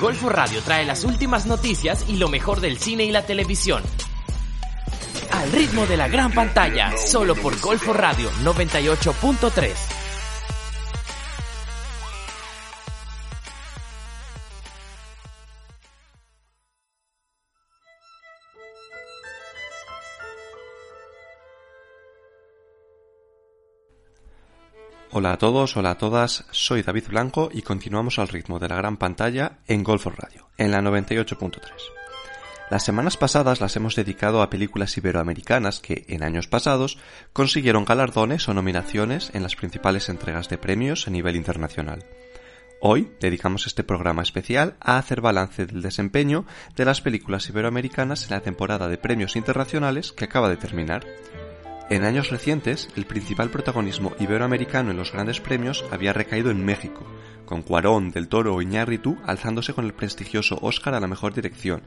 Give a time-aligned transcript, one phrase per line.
[0.00, 3.82] Golfo Radio trae las últimas noticias y lo mejor del cine y la televisión.
[5.30, 9.93] Al ritmo de la gran pantalla, solo por Golfo Radio 98.3.
[25.16, 28.74] Hola a todos, hola a todas, soy David Blanco y continuamos al ritmo de la
[28.74, 31.60] gran pantalla en Golfo Radio, en la 98.3.
[32.68, 36.98] Las semanas pasadas las hemos dedicado a películas iberoamericanas que, en años pasados,
[37.32, 42.04] consiguieron galardones o nominaciones en las principales entregas de premios a nivel internacional.
[42.80, 48.30] Hoy dedicamos este programa especial a hacer balance del desempeño de las películas iberoamericanas en
[48.30, 51.06] la temporada de premios internacionales que acaba de terminar.
[51.90, 57.04] En años recientes, el principal protagonismo iberoamericano en los grandes premios había recaído en México,
[57.44, 61.82] con Cuarón, Del Toro o Iñárritu alzándose con el prestigioso Oscar a la mejor dirección,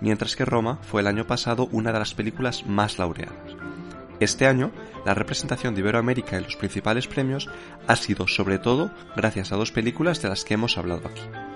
[0.00, 3.56] mientras que Roma fue el año pasado una de las películas más laureadas.
[4.20, 4.70] Este año,
[5.04, 7.48] la representación de Iberoamérica en los principales premios
[7.88, 11.49] ha sido sobre todo gracias a dos películas de las que hemos hablado aquí.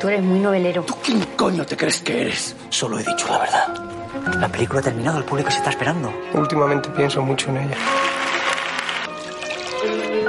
[0.00, 0.82] Tú eres muy novelero.
[0.82, 2.56] ¿Tú quién coño te crees que eres?
[2.68, 4.38] Solo he dicho la verdad.
[4.40, 6.12] La película ha terminado, el público se está esperando.
[6.34, 7.76] Últimamente pienso mucho en ella.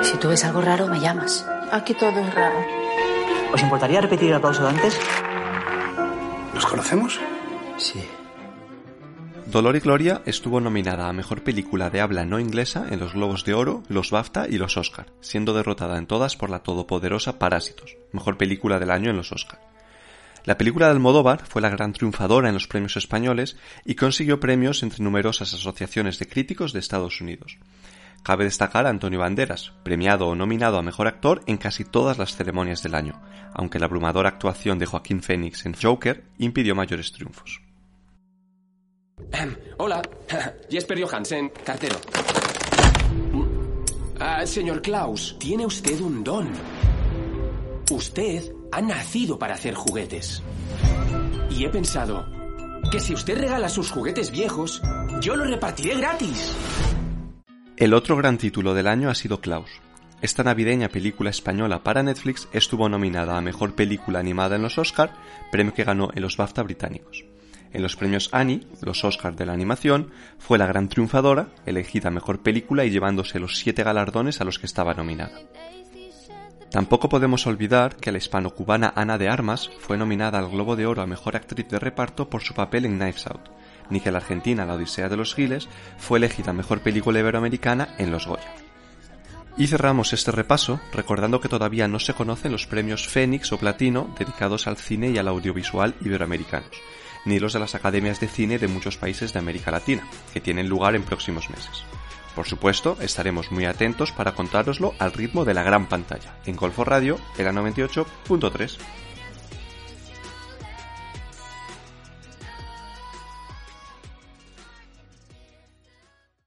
[0.03, 1.45] Si tú ves algo raro, me llamas.
[1.71, 2.55] Aquí todo es raro.
[3.53, 4.99] ¿Os importaría repetir el aplauso de antes?
[6.53, 7.19] ¿Nos conocemos?
[7.77, 8.07] Sí.
[9.51, 13.45] Dolor y Gloria estuvo nominada a Mejor Película de Habla No Inglesa en los Globos
[13.45, 17.95] de Oro, los BAFTA y los Oscar, siendo derrotada en todas por la todopoderosa Parásitos,
[18.11, 19.61] Mejor Película del Año en los Oscar.
[20.43, 23.55] La película de Almodóvar fue la gran triunfadora en los premios españoles
[23.85, 27.57] y consiguió premios entre numerosas asociaciones de críticos de Estados Unidos.
[28.23, 32.35] Cabe destacar a Antonio Banderas, premiado o nominado a Mejor Actor en casi todas las
[32.35, 33.21] ceremonias del año,
[33.53, 37.61] aunque la abrumadora actuación de Joaquín Phoenix en Joker impidió mayores triunfos.
[39.77, 40.01] Hola,
[40.69, 41.95] Jesper Johansen, cartero.
[44.19, 46.49] Ah, señor Klaus, tiene usted un don.
[47.91, 50.41] Usted ha nacido para hacer juguetes.
[51.49, 52.25] Y he pensado
[52.91, 54.81] que si usted regala sus juguetes viejos,
[55.21, 56.55] yo los repartiré gratis.
[57.75, 59.69] El otro gran título del año ha sido Klaus.
[60.19, 65.13] Esta navideña película española para Netflix estuvo nominada a Mejor Película Animada en los Oscar,
[65.51, 67.23] premio que ganó en los BAFTA británicos.
[67.73, 72.41] En los premios Annie, los Oscars de la animación, fue la gran triunfadora, elegida Mejor
[72.41, 75.39] Película y llevándose los siete galardones a los que estaba nominada.
[76.71, 81.01] Tampoco podemos olvidar que la hispano-cubana Ana de Armas fue nominada al Globo de Oro
[81.01, 83.49] a Mejor Actriz de Reparto por su papel en Knives Out,
[83.89, 88.11] ni que la argentina La Odisea de los Giles fue elegida Mejor Película Iberoamericana en
[88.11, 88.53] los Goya.
[89.57, 94.13] Y cerramos este repaso recordando que todavía no se conocen los premios Fénix o Platino
[94.19, 96.69] dedicados al cine y al audiovisual iberoamericanos,
[97.27, 100.69] ni los de las academias de cine de muchos países de América Latina, que tienen
[100.69, 101.83] lugar en próximos meses.
[102.35, 106.83] Por supuesto, estaremos muy atentos para contároslo al ritmo de la gran pantalla, en Golfo
[106.83, 108.77] Radio, en la 98.3.